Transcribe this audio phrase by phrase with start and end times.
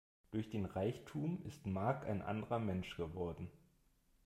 [0.31, 3.51] Durch den Reichtum ist Mark ein anderer Mensch geworden.